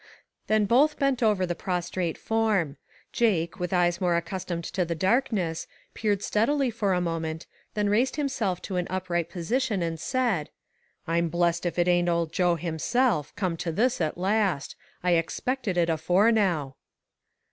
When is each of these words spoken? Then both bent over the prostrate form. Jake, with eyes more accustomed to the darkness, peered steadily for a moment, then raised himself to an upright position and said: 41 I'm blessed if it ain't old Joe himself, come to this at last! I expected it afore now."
Then 0.47 0.65
both 0.65 0.97
bent 0.97 1.21
over 1.21 1.45
the 1.45 1.53
prostrate 1.53 2.17
form. 2.17 2.77
Jake, 3.11 3.59
with 3.59 3.71
eyes 3.71 4.01
more 4.01 4.17
accustomed 4.17 4.63
to 4.63 4.83
the 4.83 4.95
darkness, 4.95 5.67
peered 5.93 6.23
steadily 6.23 6.71
for 6.71 6.93
a 6.93 6.99
moment, 6.99 7.45
then 7.75 7.87
raised 7.87 8.15
himself 8.15 8.63
to 8.63 8.77
an 8.77 8.87
upright 8.89 9.29
position 9.29 9.83
and 9.83 9.99
said: 9.99 10.49
41 11.05 11.15
I'm 11.17 11.29
blessed 11.29 11.65
if 11.67 11.77
it 11.77 11.87
ain't 11.87 12.09
old 12.09 12.33
Joe 12.33 12.55
himself, 12.55 13.31
come 13.35 13.55
to 13.57 13.71
this 13.71 14.01
at 14.01 14.17
last! 14.17 14.75
I 15.03 15.11
expected 15.11 15.77
it 15.77 15.87
afore 15.87 16.31
now." 16.31 16.77